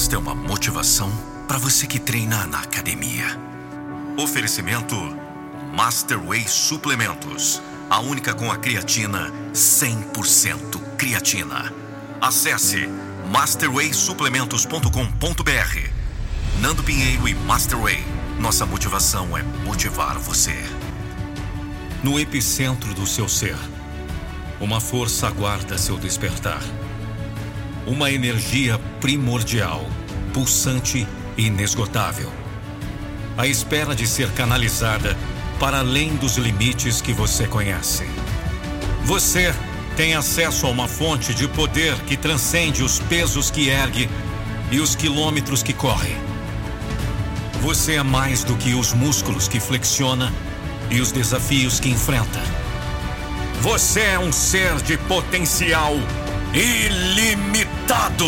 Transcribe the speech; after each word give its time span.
Esta 0.00 0.16
é 0.16 0.18
uma 0.18 0.34
motivação 0.34 1.12
para 1.46 1.58
você 1.58 1.86
que 1.86 1.98
treina 1.98 2.46
na 2.46 2.60
academia. 2.60 3.38
Oferecimento 4.16 4.96
Masterway 5.74 6.48
Suplementos. 6.48 7.60
A 7.90 8.00
única 8.00 8.32
com 8.32 8.50
a 8.50 8.56
creatina 8.56 9.30
100% 9.52 10.96
creatina. 10.96 11.70
Acesse 12.18 12.88
masterwaysuplementos.com.br. 13.30 15.90
Nando 16.62 16.82
Pinheiro 16.82 17.28
e 17.28 17.34
Masterway. 17.34 18.02
Nossa 18.38 18.64
motivação 18.64 19.36
é 19.36 19.42
motivar 19.42 20.18
você. 20.18 20.56
No 22.02 22.18
epicentro 22.18 22.94
do 22.94 23.06
seu 23.06 23.28
ser, 23.28 23.58
uma 24.62 24.80
força 24.80 25.28
aguarda 25.28 25.76
seu 25.76 25.98
despertar. 25.98 26.62
Uma 27.90 28.08
energia 28.08 28.78
primordial, 29.00 29.84
pulsante 30.32 31.04
e 31.36 31.46
inesgotável. 31.46 32.30
À 33.36 33.48
espera 33.48 33.96
de 33.96 34.06
ser 34.06 34.30
canalizada 34.30 35.18
para 35.58 35.80
além 35.80 36.14
dos 36.14 36.36
limites 36.36 37.00
que 37.00 37.12
você 37.12 37.48
conhece. 37.48 38.04
Você 39.02 39.52
tem 39.96 40.14
acesso 40.14 40.68
a 40.68 40.70
uma 40.70 40.86
fonte 40.86 41.34
de 41.34 41.48
poder 41.48 41.96
que 42.02 42.16
transcende 42.16 42.84
os 42.84 43.00
pesos 43.00 43.50
que 43.50 43.68
ergue 43.68 44.08
e 44.70 44.78
os 44.78 44.94
quilômetros 44.94 45.60
que 45.60 45.72
corre. 45.72 46.14
Você 47.60 47.94
é 47.94 48.04
mais 48.04 48.44
do 48.44 48.54
que 48.54 48.72
os 48.72 48.92
músculos 48.92 49.48
que 49.48 49.58
flexiona 49.58 50.32
e 50.90 51.00
os 51.00 51.10
desafios 51.10 51.80
que 51.80 51.90
enfrenta. 51.90 52.40
Você 53.62 54.00
é 54.00 54.18
um 54.18 54.30
ser 54.30 54.76
de 54.76 54.96
potencial 54.96 55.96
ilimitado. 56.52 58.26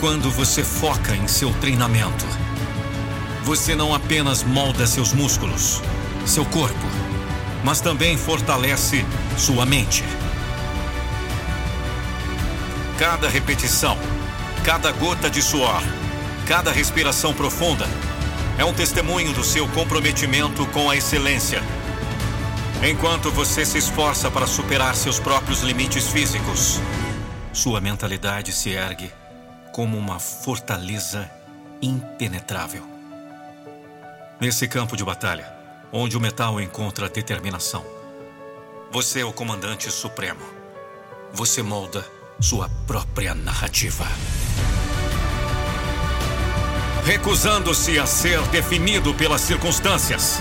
Quando 0.00 0.30
você 0.30 0.64
foca 0.64 1.14
em 1.14 1.28
seu 1.28 1.52
treinamento, 1.54 2.24
você 3.44 3.74
não 3.74 3.94
apenas 3.94 4.42
molda 4.42 4.86
seus 4.86 5.12
músculos, 5.12 5.82
seu 6.26 6.44
corpo, 6.46 6.86
mas 7.62 7.80
também 7.80 8.16
fortalece 8.16 9.04
sua 9.36 9.66
mente. 9.66 10.04
Cada 12.98 13.28
repetição, 13.28 13.96
cada 14.64 14.90
gota 14.92 15.28
de 15.28 15.42
suor, 15.42 15.82
cada 16.46 16.72
respiração 16.72 17.34
profunda 17.34 17.86
é 18.56 18.64
um 18.64 18.72
testemunho 18.72 19.32
do 19.32 19.44
seu 19.44 19.68
comprometimento 19.68 20.66
com 20.66 20.88
a 20.88 20.96
excelência. 20.96 21.62
Enquanto 22.82 23.30
você 23.30 23.66
se 23.66 23.76
esforça 23.76 24.30
para 24.30 24.46
superar 24.46 24.96
seus 24.96 25.20
próprios 25.20 25.60
limites 25.60 26.08
físicos, 26.08 26.80
sua 27.52 27.78
mentalidade 27.78 28.52
se 28.52 28.70
ergue 28.70 29.12
como 29.70 29.98
uma 29.98 30.18
fortaleza 30.18 31.30
impenetrável. 31.82 32.82
Nesse 34.40 34.66
campo 34.66 34.96
de 34.96 35.04
batalha, 35.04 35.52
onde 35.92 36.16
o 36.16 36.20
metal 36.20 36.58
encontra 36.58 37.06
determinação, 37.10 37.84
você 38.90 39.20
é 39.20 39.24
o 39.26 39.32
comandante 39.32 39.90
supremo. 39.90 40.40
Você 41.34 41.62
molda 41.62 42.02
sua 42.40 42.70
própria 42.86 43.34
narrativa. 43.34 44.06
Recusando-se 47.04 47.98
a 47.98 48.06
ser 48.06 48.40
definido 48.48 49.14
pelas 49.14 49.42
circunstâncias. 49.42 50.38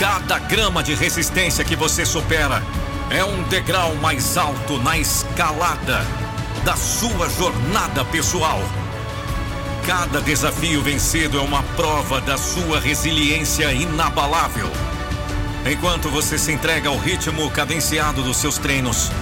Cada 0.00 0.38
grama 0.38 0.82
de 0.82 0.94
resistência 0.94 1.62
que 1.62 1.76
você 1.76 2.06
supera 2.06 2.62
é 3.10 3.22
um 3.22 3.42
degrau 3.42 3.94
mais 3.96 4.38
alto 4.38 4.78
na 4.78 4.96
escalada 4.96 6.06
da 6.64 6.74
sua 6.74 7.28
jornada 7.28 8.02
pessoal. 8.06 8.62
Cada 9.86 10.22
desafio 10.22 10.80
vencido 10.80 11.38
é 11.38 11.42
uma 11.42 11.62
prova 11.76 12.18
da 12.18 12.38
sua 12.38 12.80
resiliência 12.80 13.70
inabalável. 13.74 14.70
Enquanto 15.70 16.08
você 16.08 16.38
se 16.38 16.50
entrega 16.50 16.88
ao 16.88 16.96
ritmo 16.96 17.50
cadenciado 17.50 18.22
dos 18.22 18.38
seus 18.38 18.56
treinos, 18.56 19.12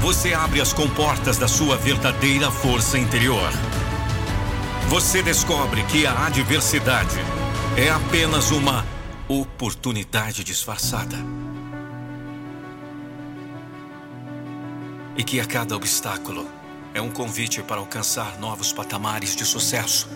você 0.00 0.34
abre 0.34 0.60
as 0.60 0.72
comportas 0.72 1.38
da 1.38 1.46
sua 1.46 1.76
verdadeira 1.76 2.50
força 2.50 2.98
interior. 2.98 3.52
Você 4.88 5.22
descobre 5.22 5.84
que 5.84 6.04
a 6.04 6.26
adversidade 6.26 7.16
é 7.76 7.90
apenas 7.90 8.50
uma 8.50 8.95
oportunidade 9.28 10.44
disfarçada. 10.44 11.16
E 15.16 15.24
que 15.24 15.40
a 15.40 15.46
cada 15.46 15.74
obstáculo 15.74 16.48
é 16.94 17.00
um 17.00 17.10
convite 17.10 17.62
para 17.62 17.80
alcançar 17.80 18.38
novos 18.38 18.72
patamares 18.72 19.34
de 19.34 19.44
sucesso. 19.44 20.08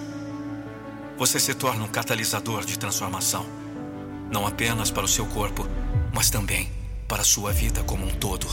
Você 1.19 1.41
se 1.41 1.55
torna 1.55 1.85
um 1.85 1.89
catalisador 1.89 2.65
de 2.65 2.79
transformação, 2.79 3.45
não 4.31 4.47
apenas 4.47 4.91
para 4.91 5.05
o 5.05 5.09
seu 5.09 5.27
corpo, 5.27 5.67
mas 6.15 6.31
também 6.31 6.71
para 7.09 7.23
a 7.23 7.25
sua 7.25 7.53
vida 7.53 7.83
como 7.83 8.07
um 8.07 8.11
todo. 8.11 8.47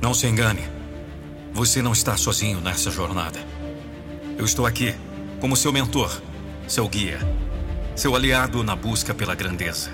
Não 0.00 0.12
se 0.12 0.26
engane, 0.26 0.62
você 1.52 1.80
não 1.80 1.92
está 1.92 2.16
sozinho 2.16 2.60
nessa 2.60 2.90
jornada. 2.90 3.38
Eu 4.36 4.44
estou 4.44 4.66
aqui 4.66 4.94
como 5.40 5.56
seu 5.56 5.72
mentor, 5.72 6.10
seu 6.66 6.88
guia, 6.88 7.20
seu 7.94 8.14
aliado 8.16 8.62
na 8.62 8.74
busca 8.74 9.14
pela 9.14 9.34
grandeza. 9.34 9.90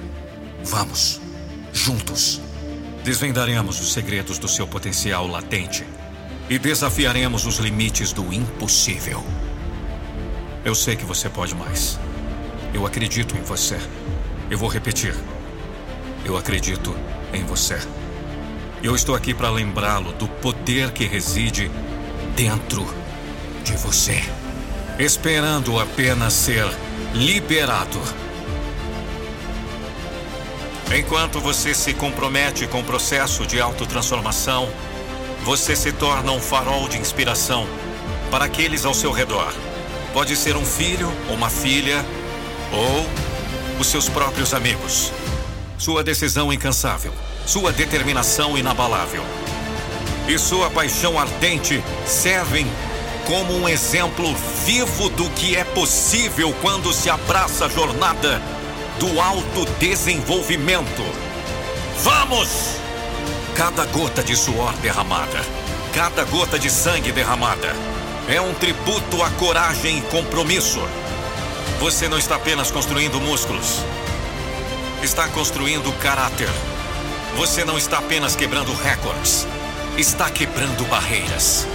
Vamos, 0.64 1.20
juntos, 1.72 2.40
desvendaremos 3.04 3.80
os 3.80 3.92
segredos 3.92 4.38
do 4.38 4.48
seu 4.48 4.66
potencial 4.66 5.26
latente 5.26 5.84
e 6.48 6.58
desafiaremos 6.58 7.44
os 7.46 7.58
limites 7.58 8.12
do 8.12 8.32
impossível. 8.32 9.24
Eu 10.64 10.74
sei 10.74 10.96
que 10.96 11.04
você 11.04 11.28
pode 11.28 11.54
mais. 11.54 11.98
Eu 12.72 12.86
acredito 12.86 13.36
em 13.36 13.42
você. 13.42 13.78
Eu 14.50 14.58
vou 14.58 14.68
repetir. 14.68 15.14
Eu 16.24 16.36
acredito 16.36 16.94
em 17.32 17.44
você. 17.44 17.78
Eu 18.82 18.94
estou 18.94 19.14
aqui 19.14 19.34
para 19.34 19.50
lembrá-lo 19.50 20.12
do 20.12 20.28
poder 20.28 20.92
que 20.92 21.04
reside 21.04 21.70
dentro 22.36 22.86
de 23.64 23.72
você, 23.72 24.22
esperando 24.98 25.78
apenas 25.80 26.32
ser 26.32 26.64
liberado. 27.18 28.00
Enquanto 30.96 31.40
você 31.40 31.74
se 31.74 31.92
compromete 31.92 32.66
com 32.68 32.80
o 32.80 32.84
processo 32.84 33.44
de 33.44 33.60
autotransformação, 33.60 34.68
você 35.42 35.74
se 35.74 35.92
torna 35.92 36.30
um 36.30 36.40
farol 36.40 36.88
de 36.88 36.96
inspiração 36.96 37.66
para 38.30 38.44
aqueles 38.44 38.84
ao 38.84 38.94
seu 38.94 39.10
redor. 39.10 39.52
Pode 40.12 40.36
ser 40.36 40.56
um 40.56 40.64
filho, 40.64 41.12
uma 41.28 41.50
filha 41.50 42.06
ou 42.72 43.06
os 43.80 43.88
seus 43.88 44.08
próprios 44.08 44.54
amigos. 44.54 45.12
Sua 45.76 46.04
decisão 46.04 46.52
incansável, 46.52 47.12
sua 47.44 47.72
determinação 47.72 48.56
inabalável 48.56 49.24
e 50.28 50.38
sua 50.38 50.70
paixão 50.70 51.18
ardente 51.18 51.82
servem 52.06 52.66
como 53.28 53.54
um 53.54 53.68
exemplo 53.68 54.34
vivo 54.64 55.10
do 55.10 55.28
que 55.28 55.54
é 55.54 55.62
possível 55.62 56.50
quando 56.62 56.94
se 56.94 57.10
abraça 57.10 57.66
a 57.66 57.68
jornada 57.68 58.40
do 58.98 59.20
autodesenvolvimento. 59.20 61.04
Vamos! 61.98 62.48
Cada 63.54 63.84
gota 63.84 64.22
de 64.22 64.34
suor 64.34 64.72
derramada, 64.78 65.44
cada 65.92 66.24
gota 66.24 66.58
de 66.58 66.70
sangue 66.70 67.12
derramada, 67.12 67.76
é 68.28 68.40
um 68.40 68.54
tributo 68.54 69.22
à 69.22 69.28
coragem 69.32 69.98
e 69.98 70.02
compromisso. 70.02 70.80
Você 71.80 72.08
não 72.08 72.16
está 72.16 72.36
apenas 72.36 72.70
construindo 72.70 73.20
músculos, 73.20 73.84
está 75.02 75.28
construindo 75.28 75.92
caráter. 75.98 76.48
Você 77.36 77.62
não 77.62 77.76
está 77.76 77.98
apenas 77.98 78.34
quebrando 78.34 78.72
recordes, 78.72 79.46
está 79.98 80.30
quebrando 80.30 80.88
barreiras. 80.88 81.66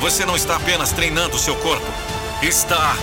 Você 0.00 0.24
não 0.24 0.34
está 0.34 0.56
apenas 0.56 0.92
treinando 0.92 1.38
seu 1.38 1.54
corpo, 1.56 1.84
está 2.42 2.96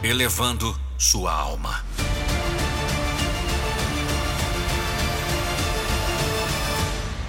elevando 0.00 0.78
sua 0.96 1.32
alma. 1.32 1.84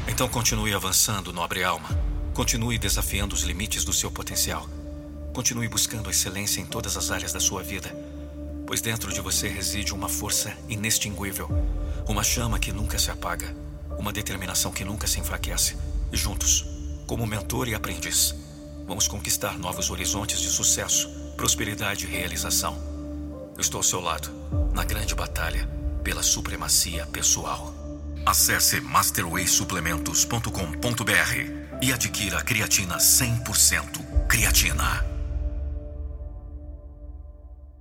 Então 0.08 0.30
continue 0.30 0.72
avançando, 0.76 1.34
nobre 1.34 1.64
alma. 1.64 1.90
Continue 2.36 2.78
desafiando 2.78 3.34
os 3.34 3.42
limites 3.42 3.84
do 3.84 3.92
seu 3.92 4.12
potencial. 4.12 4.70
Continue 5.34 5.68
buscando 5.68 6.08
a 6.08 6.12
excelência 6.12 6.62
em 6.62 6.66
todas 6.66 6.96
as 6.96 7.10
áreas 7.10 7.34
da 7.34 7.40
sua 7.40 7.64
vida, 7.64 7.92
pois 8.68 8.82
dentro 8.82 9.12
de 9.12 9.20
você 9.20 9.48
reside 9.48 9.96
uma 9.96 10.08
força 10.08 10.56
inextinguível, 10.70 11.50
uma 12.08 12.24
chama 12.24 12.60
que 12.60 12.72
nunca 12.72 13.00
se 13.00 13.10
apaga, 13.10 13.52
uma 13.98 14.14
determinação 14.14 14.72
que 14.72 14.86
nunca 14.86 15.08
se 15.08 15.20
enfraquece. 15.20 15.76
E 16.12 16.16
juntos, 16.16 16.68
como 17.08 17.26
mentor 17.26 17.68
e 17.68 17.74
aprendiz, 17.74 18.36
Vamos 18.92 19.08
conquistar 19.08 19.58
novos 19.58 19.90
horizontes 19.90 20.42
de 20.42 20.50
sucesso, 20.50 21.08
prosperidade 21.38 22.06
e 22.06 22.10
realização. 22.10 22.78
Eu 23.56 23.62
estou 23.62 23.80
ao 23.80 23.84
seu 23.84 24.02
lado, 24.02 24.30
na 24.74 24.84
grande 24.84 25.16
batalha 25.16 25.66
pela 26.04 26.22
supremacia 26.22 27.06
pessoal. 27.06 27.74
Acesse 28.26 28.82
masterwaysuplementos.com.br 28.82 31.82
e 31.82 31.94
adquira 31.94 32.44
creatina 32.44 32.98
100% 32.98 34.28
creatina. 34.28 35.11